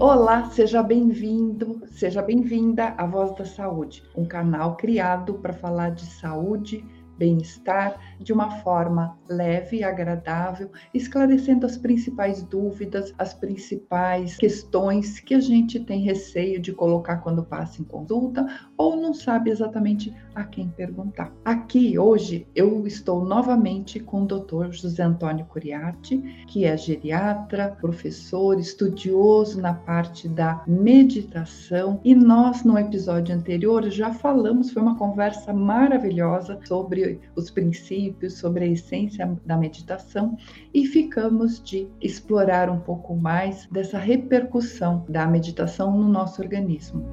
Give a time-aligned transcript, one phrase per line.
[0.00, 6.06] Olá, seja bem-vindo, seja bem-vinda à Voz da Saúde, um canal criado para falar de
[6.06, 6.84] saúde,
[7.18, 15.34] bem-estar de uma forma leve e agradável, esclarecendo as principais dúvidas, as principais questões que
[15.34, 20.44] a gente tem receio de colocar quando passa em consulta ou não sabe exatamente a
[20.44, 21.32] quem perguntar.
[21.44, 24.70] Aqui hoje eu estou novamente com o Dr.
[24.70, 32.78] José Antônio Curiati, que é geriatra, professor, estudioso na parte da meditação, e nós no
[32.78, 39.56] episódio anterior já falamos, foi uma conversa maravilhosa sobre os princípios, sobre a essência da
[39.56, 40.36] meditação
[40.72, 47.04] e ficamos de explorar um pouco mais dessa repercussão da meditação no nosso organismo.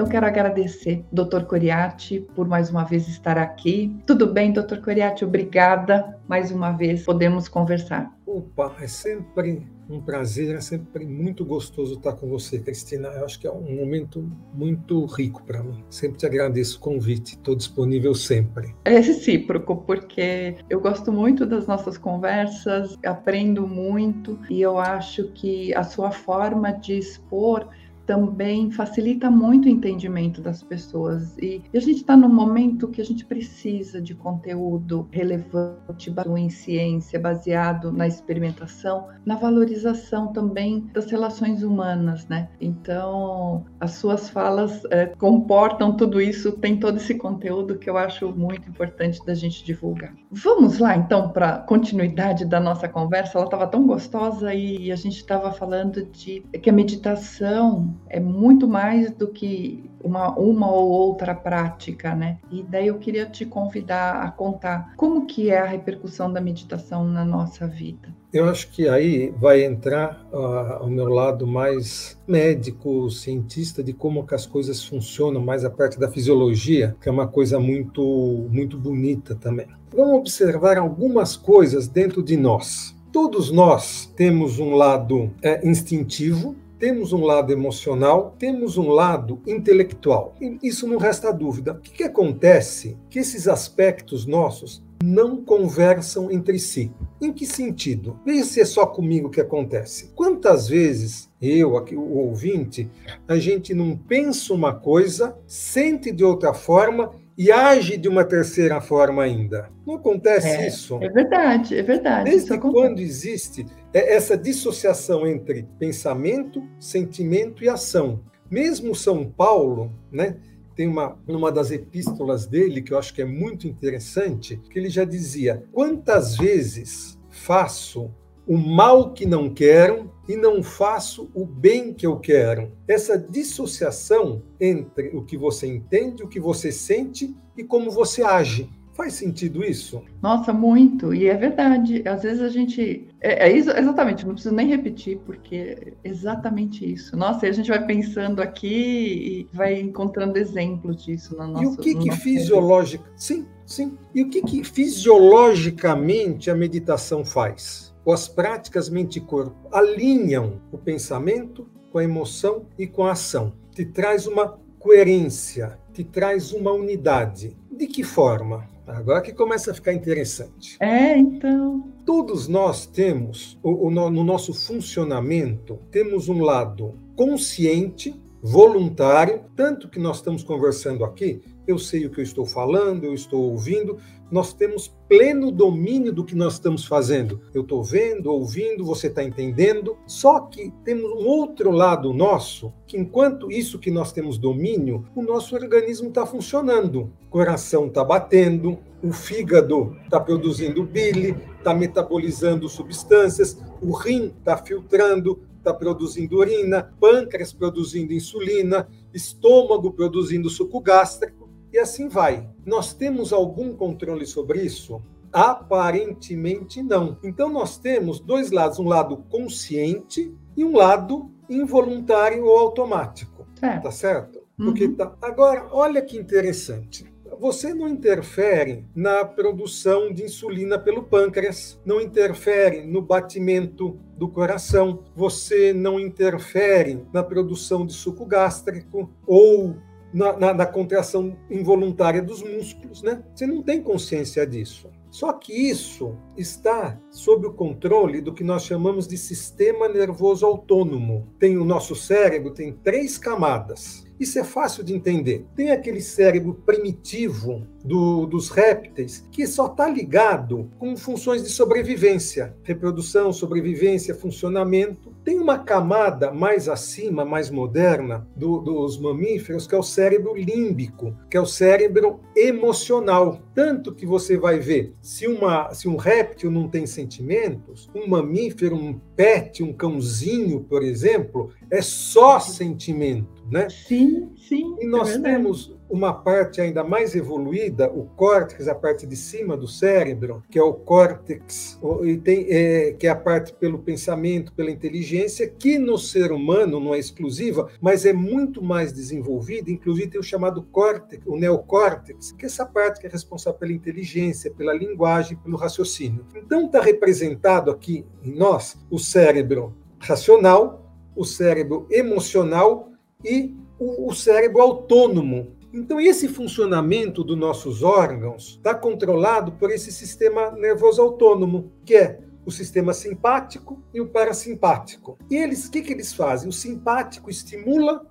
[0.00, 1.42] Então, quero agradecer, Dr.
[1.46, 3.94] Coriati, por mais uma vez estar aqui.
[4.06, 4.78] Tudo bem, Dr.
[4.82, 5.26] Coriati?
[5.26, 6.18] Obrigada.
[6.26, 8.10] Mais uma vez podemos conversar.
[8.26, 13.08] Opa, é sempre um prazer, é sempre muito gostoso estar com você, Cristina.
[13.08, 15.84] Eu acho que é um momento muito rico para mim.
[15.90, 18.74] Sempre te agradeço o convite, estou disponível sempre.
[18.84, 25.74] É recíproco, porque eu gosto muito das nossas conversas, aprendo muito e eu acho que
[25.74, 27.68] a sua forma de expor
[28.10, 31.38] também facilita muito o entendimento das pessoas.
[31.38, 36.50] E, a gente está num momento que a gente precisa de conteúdo relevante, baseado em
[36.50, 42.48] ciência, baseado na experimentação, na valorização também das relações humanas, né?
[42.60, 48.32] Então, as suas falas é, comportam tudo isso, tem todo esse conteúdo que eu acho
[48.32, 50.12] muito importante da gente divulgar.
[50.32, 53.38] Vamos lá, então, para continuidade da nossa conversa.
[53.38, 58.66] Ela estava tão gostosa e a gente estava falando de que a meditação é muito
[58.66, 62.38] mais do que uma, uma ou outra prática, né?
[62.50, 67.04] E daí eu queria te convidar a contar como que é a repercussão da meditação
[67.04, 68.08] na nossa vida.
[68.32, 74.26] Eu acho que aí vai entrar uh, o meu lado mais médico, cientista de como
[74.26, 78.78] que as coisas funcionam, mais a parte da fisiologia, que é uma coisa muito muito
[78.78, 79.66] bonita também.
[79.92, 82.94] Vamos observar algumas coisas dentro de nós.
[83.12, 90.34] Todos nós temos um lado é, instintivo, temos um lado emocional, temos um lado intelectual.
[90.62, 91.74] Isso não resta dúvida.
[91.74, 92.96] O que, que acontece?
[93.10, 96.90] Que esses aspectos nossos não conversam entre si.
[97.20, 98.18] Em que sentido?
[98.24, 100.10] Veja se é só comigo que acontece.
[100.14, 102.90] Quantas vezes eu, aqui, o ouvinte,
[103.28, 107.12] a gente não pensa uma coisa, sente de outra forma
[107.42, 109.70] e age de uma terceira forma ainda.
[109.86, 110.98] Não acontece é, isso?
[111.00, 112.30] É verdade, é verdade.
[112.30, 113.64] Desde quando existe
[113.94, 118.22] essa dissociação entre pensamento, sentimento e ação.
[118.50, 120.36] Mesmo São Paulo, né,
[120.76, 124.90] tem uma, uma das epístolas dele que eu acho que é muito interessante, que ele
[124.90, 128.14] já dizia: quantas vezes faço
[128.50, 132.72] o mal que não quero e não faço o bem que eu quero.
[132.88, 138.68] Essa dissociação entre o que você entende, o que você sente e como você age.
[138.92, 140.02] Faz sentido isso?
[140.20, 141.14] Nossa, muito.
[141.14, 142.02] E é verdade.
[142.04, 143.06] Às vezes a gente.
[143.20, 147.16] É, é isso, exatamente, não preciso nem repetir, porque é exatamente isso.
[147.16, 151.62] Nossa, e a gente vai pensando aqui e vai encontrando exemplos disso na nossa.
[151.62, 153.04] E o que, que fisiológica.
[153.14, 153.96] Sim, sim.
[154.12, 157.89] E o que, que fisiologicamente a meditação faz?
[158.10, 163.52] Ou as práticas mente-corpo alinham o pensamento com a emoção e com a ação.
[163.72, 167.56] Te traz uma coerência, te traz uma unidade.
[167.70, 168.68] De que forma?
[168.84, 170.76] Agora que começa a ficar interessante.
[170.80, 171.88] É, então.
[172.04, 180.42] Todos nós temos, no nosso funcionamento, temos um lado consciente, voluntário, tanto que nós estamos
[180.42, 183.98] conversando aqui, eu sei o que eu estou falando, eu estou ouvindo,
[184.30, 187.40] nós temos pleno domínio do que nós estamos fazendo.
[187.52, 189.96] Eu estou vendo, ouvindo, você está entendendo.
[190.06, 195.22] Só que temos um outro lado nosso, que enquanto isso que nós temos domínio, o
[195.22, 197.12] nosso organismo está funcionando.
[197.26, 204.56] O coração está batendo, o fígado está produzindo bile, está metabolizando substâncias, o rim está
[204.56, 211.39] filtrando, está produzindo urina, pâncreas produzindo insulina, estômago produzindo suco gástrico
[211.72, 212.48] e assim vai.
[212.64, 215.02] Nós temos algum controle sobre isso?
[215.32, 217.18] Aparentemente não.
[217.22, 223.46] Então nós temos dois lados, um lado consciente e um lado involuntário ou automático.
[223.80, 224.40] Tá certo?
[224.56, 224.94] Porque uhum.
[224.94, 225.14] tá.
[225.22, 227.10] Agora, olha que interessante.
[227.38, 235.04] Você não interfere na produção de insulina pelo pâncreas, não interfere no batimento do coração,
[235.14, 239.76] você não interfere na produção de suco gástrico ou
[240.12, 243.22] na, na, na, contração involuntária dos músculos, né?
[243.34, 244.88] Você não tem consciência disso.
[245.10, 251.26] Só que isso está sob o controle do que nós chamamos de sistema nervoso autônomo.
[251.38, 254.04] Tem o nosso cérebro tem três camadas.
[254.20, 255.46] Isso é fácil de entender.
[255.56, 262.54] Tem aquele cérebro primitivo do, dos répteis que só está ligado com funções de sobrevivência,
[262.62, 265.14] reprodução, sobrevivência, funcionamento.
[265.24, 271.14] Tem uma camada mais acima, mais moderna do, dos mamíferos, que é o cérebro límbico,
[271.30, 273.40] que é o cérebro emocional.
[273.54, 278.74] Tanto que você vai ver, se, uma, se um réptil não tem sentimentos, um mamífero,
[278.74, 283.68] um pet, um cãozinho, por exemplo, é só sentimento né?
[283.68, 284.76] Sim, sim.
[284.80, 289.56] E nós é temos uma parte ainda mais evoluída, o córtex, a parte de cima
[289.56, 294.52] do cérebro, que é o córtex, e tem, é, que é a parte pelo pensamento,
[294.52, 300.10] pela inteligência, que no ser humano não é exclusiva, mas é muito mais desenvolvida, inclusive
[300.10, 304.50] tem o chamado córtex, o neocórtex, que é essa parte que é responsável pela inteligência,
[304.50, 306.24] pela linguagem, pelo raciocínio.
[306.36, 312.90] Então está representado aqui em nós o cérebro racional, o cérebro emocional
[313.24, 315.56] e o, cérebro autônomo.
[315.72, 322.20] Então, esse funcionamento dos nossos órgãos está controlado por esse sistema nervoso autônomo, que é
[322.44, 325.16] o sistema simpático e o parasimpático.
[325.30, 326.48] E eles, o que, que eles fazem?
[326.48, 328.04] O simpático estimula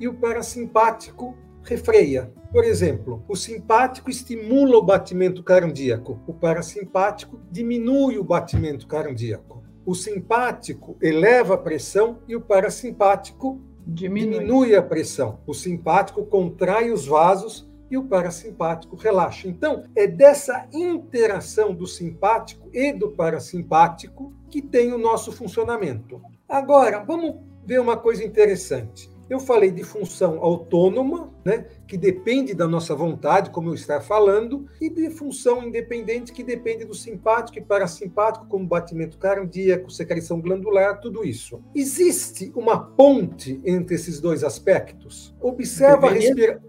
[0.00, 2.32] e o parasimpático refreia.
[2.50, 9.62] Por exemplo, o simpático estimula o batimento cardíaco, o parasimpático diminui o batimento cardíaco.
[9.84, 14.38] O simpático eleva a pressão e o parasimpático Diminui.
[14.38, 15.40] diminui a pressão.
[15.46, 19.46] O simpático contrai os vasos e o parasimpático relaxa.
[19.46, 26.20] Então, é dessa interação do simpático e do parasimpático que tem o nosso funcionamento.
[26.48, 29.13] Agora, vamos ver uma coisa interessante.
[29.28, 34.66] Eu falei de função autônoma, né, que depende da nossa vontade, como eu estar falando,
[34.80, 41.00] e de função independente, que depende do simpático e parasimpático, como batimento cardíaco, secreção glandular,
[41.00, 41.62] tudo isso.
[41.74, 45.34] Existe uma ponte entre esses dois aspectos?
[45.40, 46.62] Observa a respiração.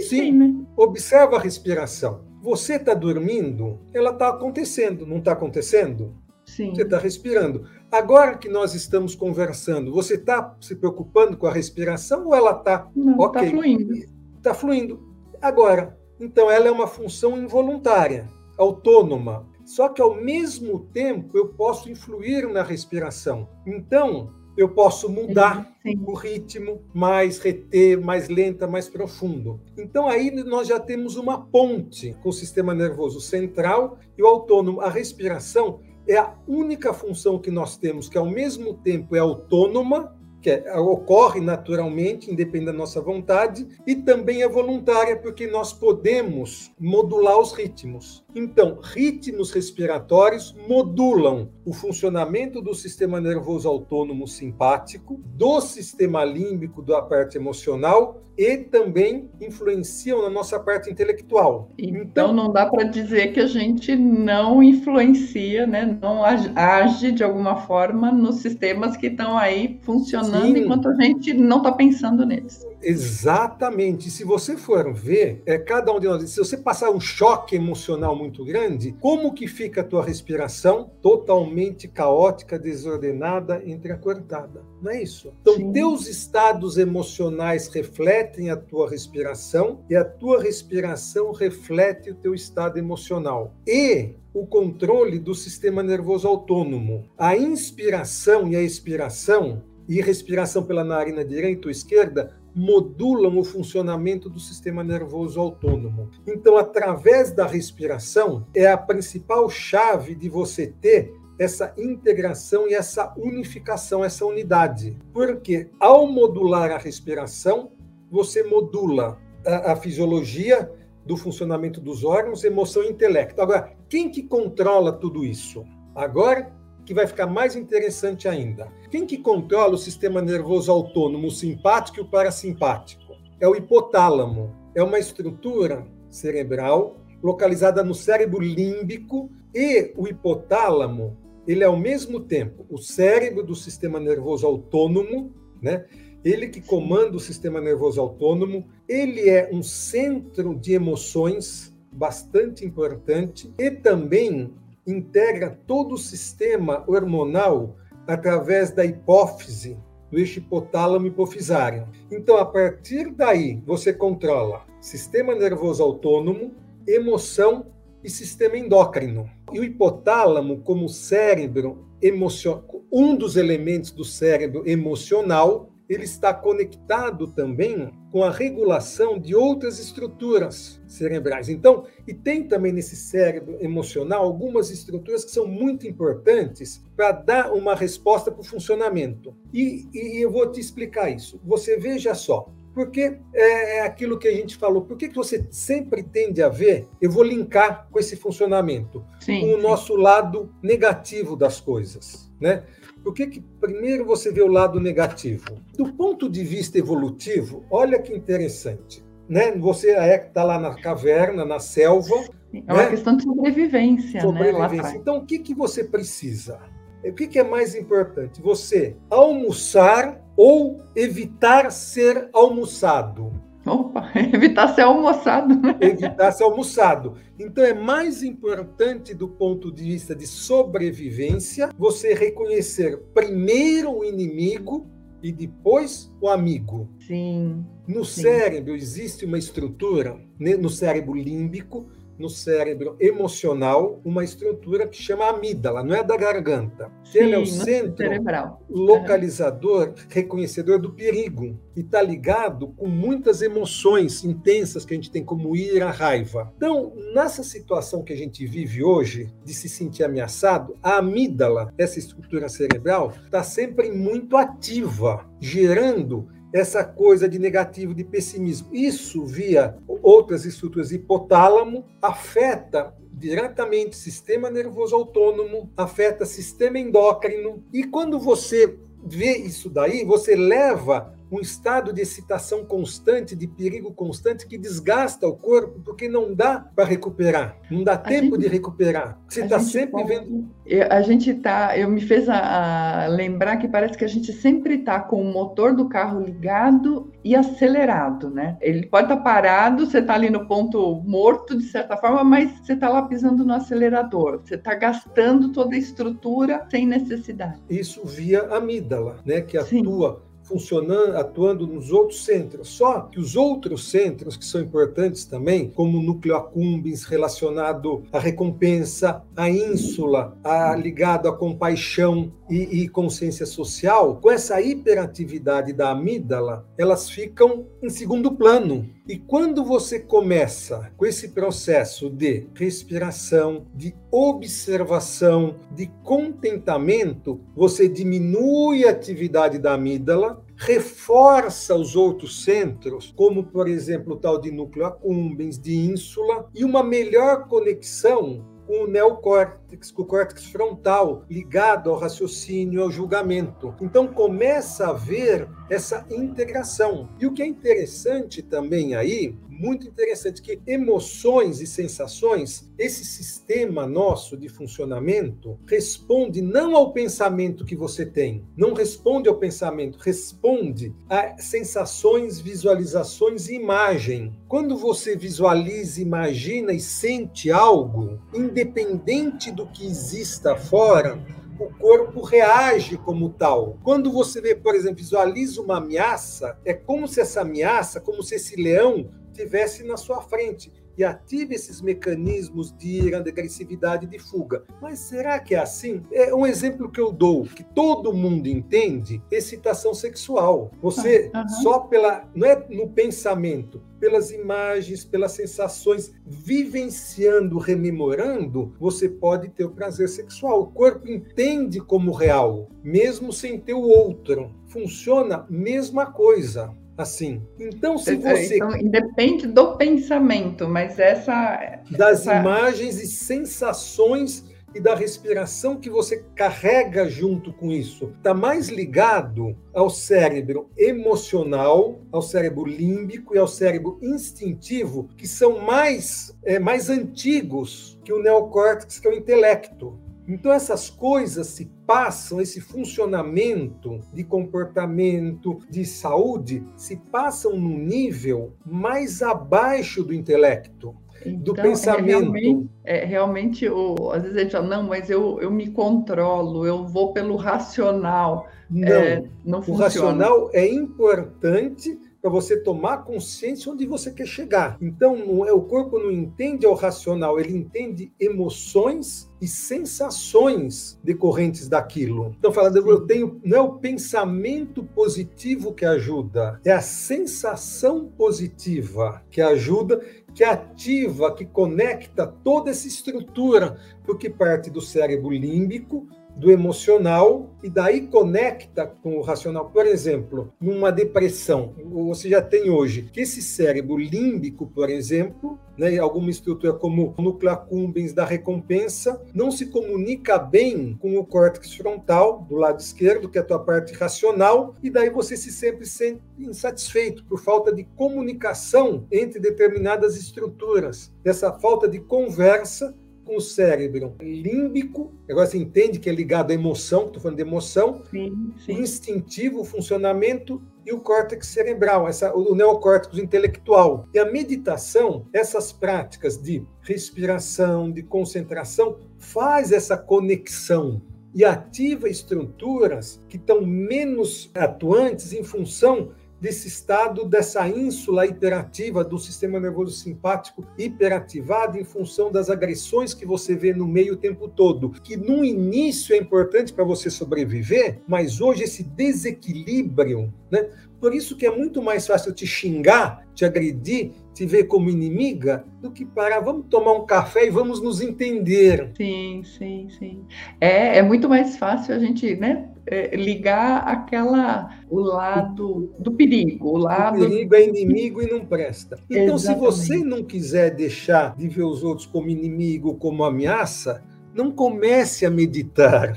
[0.00, 0.54] Sim, né?
[0.76, 2.24] observa a respiração.
[2.42, 6.14] Você está dormindo, ela está acontecendo, não está acontecendo?
[6.44, 6.74] Sim.
[6.74, 7.64] Você está respirando.
[7.92, 12.88] Agora que nós estamos conversando, você está se preocupando com a respiração ou ela está.
[12.96, 13.94] Não, está okay, fluindo.
[14.38, 15.14] Está fluindo.
[15.42, 19.46] Agora, então ela é uma função involuntária, autônoma.
[19.66, 23.46] Só que ao mesmo tempo eu posso influir na respiração.
[23.66, 26.04] Então, eu posso mudar sim, sim.
[26.06, 29.60] o ritmo, mais reter, mais lenta, mais profundo.
[29.76, 34.80] Então aí nós já temos uma ponte com o sistema nervoso central e o autônomo.
[34.80, 40.16] A respiração é a única função que nós temos que, ao mesmo tempo, é autônoma,
[40.40, 46.72] que é, ocorre naturalmente, independente da nossa vontade, e também é voluntária, porque nós podemos
[46.78, 48.21] modular os ritmos.
[48.34, 57.02] Então, ritmos respiratórios modulam o funcionamento do sistema nervoso autônomo simpático, do sistema límbico da
[57.02, 61.68] parte emocional e também influenciam na nossa parte intelectual.
[61.76, 67.22] Então, então não dá para dizer que a gente não influencia, né, não age de
[67.22, 70.64] alguma forma nos sistemas que estão aí funcionando sim.
[70.64, 72.66] enquanto a gente não está pensando neles.
[72.82, 74.10] Exatamente.
[74.10, 78.16] Se você for ver, é cada um de nós, se você passar um choque emocional
[78.16, 80.90] muito grande, como que fica a tua respiração?
[81.00, 84.64] Totalmente caótica, desordenada, entrecortada.
[84.80, 85.32] Não é isso?
[85.40, 85.72] Então, Sim.
[85.72, 92.78] teus estados emocionais refletem a tua respiração e a tua respiração reflete o teu estado
[92.78, 93.54] emocional.
[93.66, 97.04] E o controle do sistema nervoso autônomo.
[97.18, 104.28] A inspiração e a expiração e respiração pela narina direita ou esquerda modulam o funcionamento
[104.28, 106.10] do sistema nervoso autônomo.
[106.26, 113.12] Então, através da respiração, é a principal chave de você ter essa integração e essa
[113.16, 114.96] unificação, essa unidade.
[115.12, 117.72] Porque ao modular a respiração,
[118.10, 120.70] você modula a, a fisiologia
[121.04, 123.40] do funcionamento dos órgãos, emoção e intelecto.
[123.40, 125.64] Agora, quem que controla tudo isso?
[125.94, 126.52] Agora
[126.84, 128.68] que vai ficar mais interessante ainda.
[128.90, 133.14] Quem que controla o sistema nervoso autônomo, simpático e o parasimpático?
[133.40, 134.54] É o hipotálamo.
[134.74, 142.20] É uma estrutura cerebral localizada no cérebro límbico e o hipotálamo, ele é ao mesmo
[142.20, 145.86] tempo o cérebro do sistema nervoso autônomo, né?
[146.24, 153.52] Ele que comanda o sistema nervoso autônomo, ele é um centro de emoções bastante importante
[153.58, 154.54] e também
[154.86, 159.78] integra todo o sistema hormonal através da hipófise,
[160.10, 161.88] do eixo hipotálamo hipofisário.
[162.10, 166.54] Então, a partir daí, você controla sistema nervoso autônomo,
[166.86, 167.66] emoção
[168.02, 169.30] e sistema endócrino.
[169.52, 177.28] E o hipotálamo, como cérebro emocional, um dos elementos do cérebro emocional, ele está conectado
[177.28, 181.48] também com a regulação de outras estruturas cerebrais.
[181.48, 187.52] Então, e tem também nesse cérebro emocional algumas estruturas que são muito importantes para dar
[187.54, 189.34] uma resposta para o funcionamento.
[189.50, 191.40] E, e eu vou te explicar isso.
[191.42, 194.82] Você veja só, porque é, é aquilo que a gente falou.
[194.82, 196.88] Por que, que você sempre tende a ver?
[197.00, 199.62] Eu vou linkar com esse funcionamento, sim, com o sim.
[199.62, 202.64] nosso lado negativo das coisas, né?
[203.02, 205.44] Por que, que primeiro você vê o lado negativo?
[205.76, 209.04] Do ponto de vista evolutivo, olha que interessante.
[209.28, 209.52] Né?
[209.52, 212.14] Você é está lá na caverna, na selva.
[212.52, 212.90] É uma né?
[212.90, 214.14] questão de sobrevivência.
[214.14, 214.92] Né, sobrevivência.
[214.92, 214.98] Né?
[214.98, 216.60] Então, o que, que você precisa?
[217.04, 218.40] O que, que é mais importante?
[218.40, 223.32] Você almoçar ou evitar ser almoçado?
[223.66, 225.54] Opa, evitar ser almoçado.
[225.54, 225.76] Né?
[225.80, 227.14] Evitar ser almoçado.
[227.38, 234.86] Então é mais importante do ponto de vista de sobrevivência você reconhecer primeiro o inimigo
[235.22, 236.88] e depois o amigo.
[237.06, 237.64] Sim.
[237.86, 238.22] No sim.
[238.22, 241.86] cérebro existe uma estrutura, né, no cérebro límbico,
[242.22, 246.88] no cérebro emocional uma estrutura que chama amígdala, não é da garganta.
[247.04, 248.64] Sim, Ele é o centro cerebral.
[248.70, 249.94] localizador, uhum.
[250.08, 255.56] reconhecedor do perigo e está ligado com muitas emoções intensas que a gente tem, como
[255.56, 256.52] ira, raiva.
[256.56, 261.98] Então, nessa situação que a gente vive hoje, de se sentir ameaçado, a amígdala, essa
[261.98, 268.68] estrutura cerebral, está sempre muito ativa, gerando essa coisa de negativo, de pessimismo.
[268.74, 277.62] Isso, via outras estruturas hipotálamo, afeta diretamente sistema nervoso autônomo, afeta sistema endócrino.
[277.72, 283.92] E quando você vê isso daí, você leva um estado de excitação constante, de perigo
[283.92, 288.40] constante, que desgasta o corpo, porque não dá para recuperar, não dá a tempo gente,
[288.40, 289.18] de recuperar.
[289.26, 290.50] Você está sempre pode, vendo.
[290.90, 291.76] A gente está.
[291.76, 295.32] Eu me fez a, a, lembrar que parece que a gente sempre está com o
[295.32, 298.58] motor do carro ligado e acelerado, né?
[298.60, 302.50] Ele pode estar tá parado, você está ali no ponto morto, de certa forma, mas
[302.60, 304.42] você está lá pisando no acelerador.
[304.44, 307.58] Você está gastando toda a estrutura sem necessidade.
[307.70, 309.40] Isso via amígdala, né?
[309.40, 310.22] Que atua.
[310.42, 312.68] Funcionando, atuando nos outros centros.
[312.68, 318.18] Só que os outros centros que são importantes também, como o núcleo accumbens relacionado à
[318.18, 325.90] recompensa, à ínsula, a, ligado à compaixão e, e consciência social, com essa hiperatividade da
[325.90, 328.88] amígdala, elas ficam em segundo plano.
[329.08, 338.84] E quando você começa com esse processo de respiração, de observação, de contentamento, você diminui
[338.84, 344.86] a atividade da amígdala, reforça os outros centros, como por exemplo o tal de núcleo
[344.86, 351.90] accumbens, de ínsula, e uma melhor conexão com o neocórtex, com o córtex frontal, ligado
[351.90, 353.74] ao raciocínio, ao julgamento.
[353.80, 357.08] Então começa a haver essa integração.
[357.18, 363.86] E o que é interessante também aí, muito interessante, que emoções e sensações, esse sistema
[363.86, 370.92] nosso de funcionamento responde não ao pensamento que você tem, não responde ao pensamento, responde
[371.08, 374.36] a sensações, visualizações e imagem.
[374.48, 381.18] Quando você visualiza, imagina e sente algo, independente do que exista fora,
[381.58, 383.78] o corpo reage como tal.
[383.82, 388.34] Quando você vê, por exemplo, visualiza uma ameaça, é como se essa ameaça, como se
[388.34, 394.18] esse leão tivesse na sua frente e ative esses mecanismos de ira, de agressividade, de
[394.18, 394.64] fuga.
[394.80, 396.02] Mas será que é assim?
[396.12, 400.70] É um exemplo que eu dou, que todo mundo entende, excitação sexual.
[400.80, 401.48] Você uhum.
[401.62, 409.64] só pela, não é no pensamento, pelas imagens, pelas sensações, vivenciando, rememorando, você pode ter
[409.64, 410.62] o prazer sexual.
[410.62, 414.52] O corpo entende como real, mesmo sem ter o outro.
[414.66, 417.42] Funciona mesma coisa assim.
[417.58, 418.56] Então, se você.
[418.56, 421.80] Então, independe do pensamento, mas essa.
[421.90, 422.40] Das essa...
[422.40, 424.44] imagens e sensações
[424.74, 428.12] e da respiração que você carrega junto com isso.
[428.16, 435.60] Está mais ligado ao cérebro emocional, ao cérebro límbico e ao cérebro instintivo, que são
[435.60, 439.98] mais, é, mais antigos que o neocórtex, que é o intelecto.
[440.26, 448.52] Então, essas coisas se passam, esse funcionamento de comportamento, de saúde, se passam num nível
[448.64, 450.94] mais abaixo do intelecto.
[451.24, 452.08] Então, do é pensamento.
[452.08, 455.70] É realmente, é realmente o, às vezes a gente fala, não, mas eu, eu me
[455.70, 458.46] controlo, eu vou pelo racional.
[458.70, 459.84] Não, é, não o funciona.
[459.84, 464.78] racional é importante para você tomar consciência onde você quer chegar.
[464.80, 471.68] Então, não é, o corpo não entende o racional, ele entende emoções e sensações decorrentes
[471.68, 472.32] daquilo.
[472.38, 479.20] Então, falando, eu tenho, não é o pensamento positivo que ajuda, é a sensação positiva
[479.28, 480.00] que ajuda,
[480.32, 487.70] que ativa, que conecta toda essa estrutura, porque parte do cérebro límbico, do emocional e
[487.70, 489.70] daí conecta com o racional.
[489.70, 495.98] Por exemplo, numa depressão, você já tem hoje que esse cérebro límbico, por exemplo, né,
[495.98, 501.74] alguma estrutura como o núcleo accumbens da recompensa, não se comunica bem com o córtex
[501.74, 505.86] frontal do lado esquerdo, que é a tua parte racional, e daí você se sempre
[505.86, 511.12] sente insatisfeito por falta de comunicação entre determinadas estruturas.
[511.24, 516.54] Essa falta de conversa com o cérebro límbico, agora você entende que é ligado à
[516.54, 518.72] emoção, estou falando de emoção, sim, sim.
[518.72, 524.08] instintivo, funcionamento e o córtex cerebral, essa, o neocórtex intelectual.
[524.12, 531.00] E a meditação, essas práticas de respiração, de concentração, faz essa conexão
[531.34, 536.10] e ativa estruturas que estão menos atuantes em função
[536.42, 543.24] desse estado, dessa ínsula hiperativa do sistema nervoso simpático hiperativado em função das agressões que
[543.24, 548.00] você vê no meio o tempo todo, que no início é importante para você sobreviver,
[548.08, 550.68] mas hoje esse desequilíbrio, né?
[550.98, 555.64] Por isso que é muito mais fácil te xingar, te agredir, te ver como inimiga,
[555.80, 558.92] do que parar, vamos tomar um café e vamos nos entender.
[558.96, 560.24] Sim, sim, sim.
[560.60, 566.70] É, é muito mais fácil a gente, né, é, ligar aquela o lado do perigo,
[566.70, 568.98] o lado o perigo é inimigo e não presta.
[569.08, 569.40] Então, Exatamente.
[569.40, 574.02] se você não quiser deixar de ver os outros como inimigo, como ameaça,
[574.34, 576.16] não comece a meditar.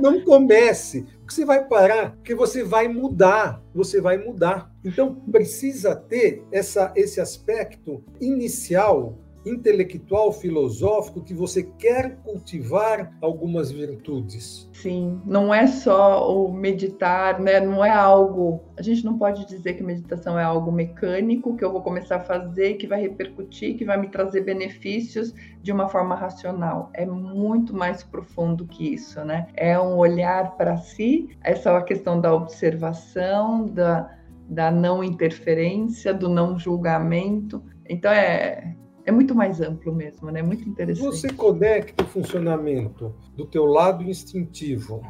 [0.00, 4.70] não, não comece, porque você vai parar, porque você vai mudar, você vai mudar.
[4.84, 14.68] Então precisa ter essa, esse aspecto inicial intelectual, filosófico, que você quer cultivar algumas virtudes.
[14.72, 17.60] Sim, não é só o meditar, né?
[17.60, 18.60] Não é algo.
[18.76, 22.20] A gente não pode dizer que meditação é algo mecânico que eu vou começar a
[22.20, 26.90] fazer, que vai repercutir, que vai me trazer benefícios de uma forma racional.
[26.92, 29.46] É muito mais profundo que isso, né?
[29.54, 34.10] É um olhar para si, essa é a questão da observação, da,
[34.48, 37.62] da não interferência, do não julgamento.
[37.88, 38.74] Então é,
[39.06, 40.42] é muito mais amplo mesmo, né?
[40.42, 41.04] Muito interessante.
[41.04, 45.02] Você conecta o funcionamento do teu lado instintivo,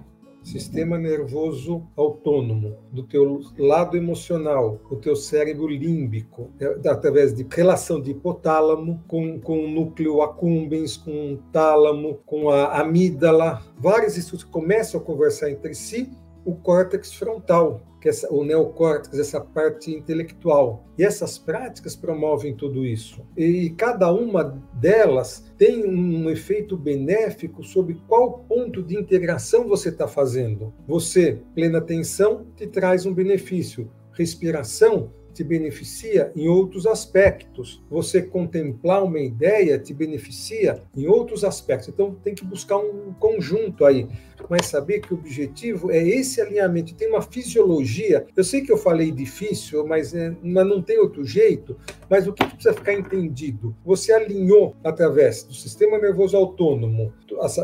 [0.43, 8.01] sistema nervoso autônomo, do teu lado emocional, o teu cérebro límbico, é, através de relação
[8.01, 13.63] de hipotálamo com, com o núcleo accumbens, com o tálamo, com a amígdala.
[13.79, 16.11] Vários estudos começam a conversar entre si
[16.45, 20.85] o córtex frontal, que o neocórtex, essa parte intelectual.
[20.99, 23.27] E essas práticas promovem tudo isso.
[23.35, 30.07] E cada uma delas tem um efeito benéfico sobre qual ponto de integração você está
[30.07, 30.75] fazendo.
[30.87, 33.91] Você, plena atenção, te traz um benefício.
[34.13, 37.83] Respiração te beneficia em outros aspectos.
[37.91, 41.89] Você contemplar uma ideia te beneficia em outros aspectos.
[41.89, 44.09] Então tem que buscar um conjunto aí,
[44.49, 46.95] mas saber que o objetivo é esse alinhamento.
[46.95, 48.27] Tem uma fisiologia.
[48.37, 51.77] Eu sei que eu falei difícil, mas, é, mas não tem outro jeito.
[52.09, 53.75] Mas o que precisa ficar entendido?
[53.85, 57.13] Você alinhou através do sistema nervoso autônomo,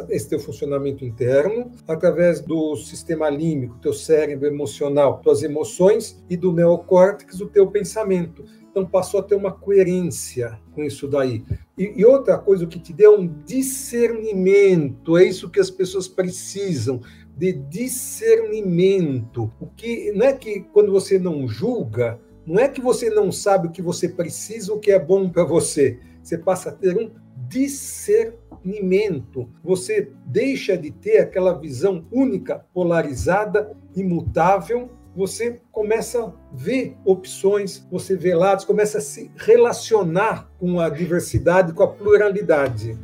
[0.08, 6.52] esse teu funcionamento interno, através do sistema límbico, teu cérebro emocional, tuas emoções e do
[6.52, 8.44] neocórtex, o teu pensamento.
[8.70, 11.42] Então passou a ter uma coerência com isso daí.
[11.76, 15.70] E, e, outra coisa, o que te deu é um discernimento, é isso que as
[15.70, 17.00] pessoas precisam,
[17.36, 19.52] de discernimento.
[19.58, 23.68] O que não é que quando você não julga, não é que você não sabe
[23.68, 25.98] o que você precisa, o que é bom para você.
[26.22, 27.10] Você passa a ter um
[27.48, 29.48] discernimento.
[29.64, 34.90] Você deixa de ter aquela visão única, polarizada, imutável.
[35.14, 41.72] Você começa a ver opções, você vê lados, começa a se relacionar com a diversidade,
[41.72, 42.96] com a pluralidade.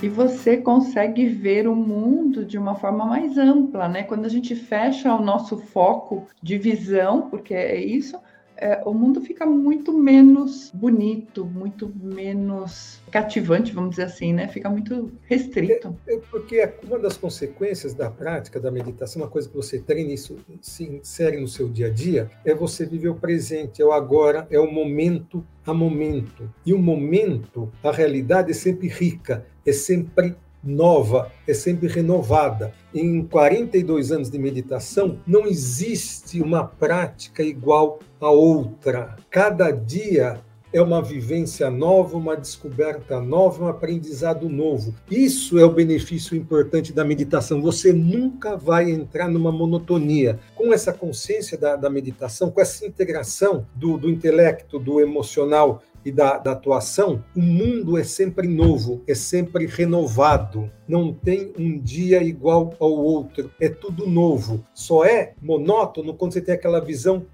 [0.00, 4.04] e você consegue ver o mundo de uma forma mais ampla, né?
[4.04, 8.16] Quando a gente fecha o nosso foco de visão, porque é isso,
[8.60, 14.48] é, o mundo fica muito menos bonito, muito menos cativante, vamos dizer assim, né?
[14.48, 15.96] Fica muito restrito.
[16.06, 20.12] É, é porque uma das consequências da prática da meditação, uma coisa que você treina
[20.12, 23.92] isso, se insere no seu dia a dia, é você viver o presente, é o
[23.92, 26.52] agora, é o momento a momento.
[26.66, 32.72] E o momento, a realidade é sempre rica, é sempre nova, é sempre renovada.
[32.94, 39.16] Em 42 anos de meditação, não existe uma prática igual a outra.
[39.30, 40.40] Cada dia
[40.72, 44.94] é uma vivência nova, uma descoberta nova, um aprendizado novo.
[45.10, 47.62] Isso é o benefício importante da meditação.
[47.62, 50.38] Você nunca vai entrar numa monotonia.
[50.54, 56.12] Com essa consciência da, da meditação, com essa integração do, do intelecto, do emocional e
[56.12, 60.70] da, da, atuação, o mundo é sempre novo, é sempre renovado.
[60.86, 64.64] Não tem um dia igual ao outro, é tudo novo.
[64.74, 67.26] Só é monótono quando você tem aquela visão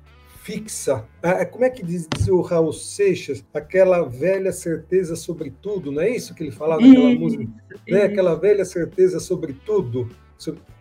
[0.45, 1.05] fixa.
[1.23, 3.43] Ah, é, como é que diz, diz, o Raul Seixas?
[3.55, 7.47] Aquela velha certeza sobre tudo, não é isso que ele falava naquela música?
[7.89, 8.03] Né?
[8.03, 10.09] Aquela velha certeza sobre tudo.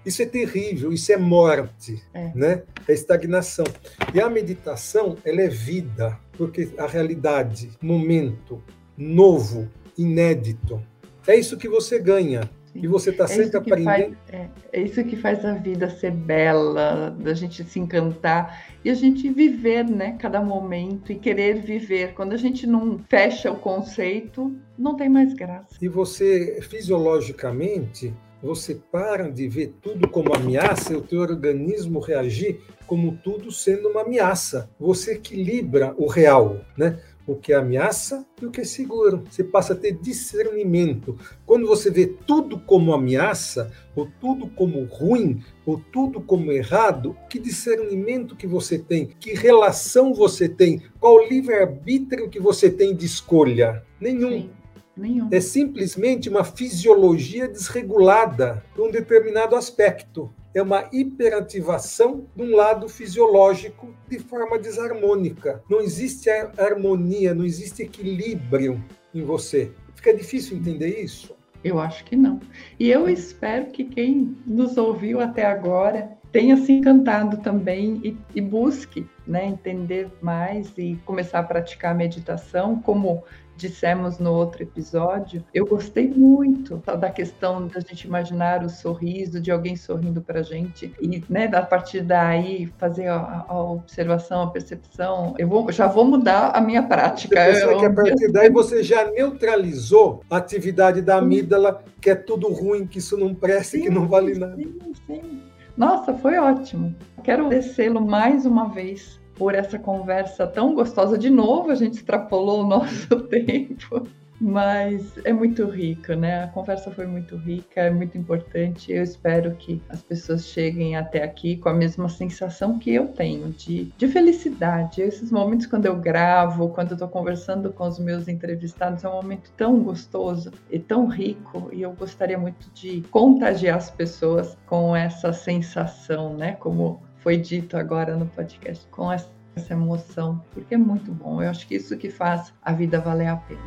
[0.06, 2.32] Isso é terrível, isso é morte, é.
[2.36, 2.64] né?
[2.88, 3.66] É estagnação.
[4.14, 8.62] E a meditação, ela é vida, porque a realidade, momento
[8.98, 10.82] novo, inédito,
[11.26, 12.50] é isso que você ganha.
[12.76, 13.86] E você está é sempre aprendendo.
[13.86, 18.90] Faz, é, é, isso que faz a vida ser bela, da gente se encantar e
[18.90, 22.14] a gente viver, né, cada momento e querer viver.
[22.16, 25.76] Quando a gente não fecha o conceito, não tem mais graça.
[25.80, 28.12] E você, fisiologicamente,
[28.44, 33.88] você para de ver tudo como ameaça e o teu organismo reagir como tudo sendo
[33.88, 34.70] uma ameaça.
[34.78, 37.00] Você equilibra o real, né?
[37.26, 39.24] o que é ameaça e o que é seguro.
[39.30, 41.18] Você passa a ter discernimento.
[41.46, 47.40] Quando você vê tudo como ameaça, ou tudo como ruim, ou tudo como errado, que
[47.40, 49.08] discernimento que você tem?
[49.20, 50.82] Que relação você tem?
[51.00, 53.84] Qual livre-arbítrio que você tem de escolha?
[54.00, 54.32] Nenhum.
[54.32, 54.63] Sim.
[54.96, 55.28] Nenhum.
[55.32, 62.88] É simplesmente uma fisiologia desregulada para um determinado aspecto é uma hiperativação de um lado
[62.88, 65.64] fisiológico de forma desarmônica.
[65.68, 69.72] Não existe harmonia, não existe equilíbrio em você.
[69.96, 71.36] Fica difícil entender isso?
[71.64, 72.40] Eu acho que não.
[72.80, 78.42] E eu espero que quem nos ouviu até agora tenha se encantado também e, e
[78.42, 83.24] busque né, entender mais e começar a praticar a meditação como
[83.56, 89.52] dissemos no outro episódio, eu gostei muito da questão da gente imaginar o sorriso de
[89.52, 94.48] alguém sorrindo para a gente e, né, a partir daí fazer a, a, observação, a
[94.48, 95.36] percepção.
[95.38, 97.50] Eu vou, já vou mudar a minha prática.
[97.50, 102.50] Eu, que a partir daí você já neutralizou a atividade da amígdala, que é tudo
[102.50, 104.56] ruim, que isso não presta, sim, que não vale nada.
[104.56, 105.42] Sim, sim.
[105.76, 106.96] Nossa, foi ótimo.
[107.24, 111.18] Quero descê-lo mais uma vez por essa conversa tão gostosa.
[111.18, 114.08] De novo, a gente extrapolou o nosso tempo,
[114.40, 116.44] mas é muito rico, né?
[116.44, 118.92] A conversa foi muito rica, é muito importante.
[118.92, 123.50] Eu espero que as pessoas cheguem até aqui com a mesma sensação que eu tenho
[123.52, 125.02] de, de felicidade.
[125.02, 129.14] Esses momentos quando eu gravo, quando eu estou conversando com os meus entrevistados, é um
[129.14, 131.70] momento tão gostoso e tão rico.
[131.72, 136.54] E eu gostaria muito de contagiar as pessoas com essa sensação, né?
[136.60, 139.32] Como foi dito agora no podcast, com essa
[139.72, 141.42] emoção, porque é muito bom.
[141.42, 143.62] Eu acho que isso que faz a vida valer a pena.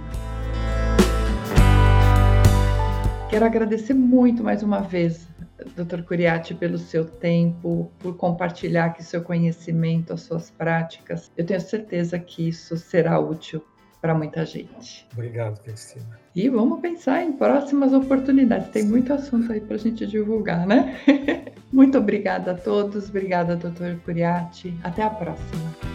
[3.31, 5.27] Quero agradecer muito mais uma vez,
[5.75, 6.03] Dr.
[6.03, 11.33] Curiati, pelo seu tempo, por compartilhar aqui seu conhecimento, as suas práticas.
[11.35, 13.65] Eu tenho certeza que isso será útil
[14.03, 15.09] para muita gente.
[15.15, 16.21] Obrigado, Cristina.
[16.35, 18.69] E vamos pensar em próximas oportunidades.
[18.69, 21.01] Tem muito assunto aí para a gente divulgar, né?
[21.77, 23.11] Muito obrigada a todos.
[23.11, 24.75] Obrigada, doutor Curiati.
[24.83, 25.86] Até a próxima.